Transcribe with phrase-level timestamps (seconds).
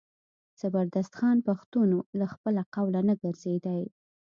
[0.61, 3.81] زبردست خان پښتون و له خپله قوله نه ګرځېدی.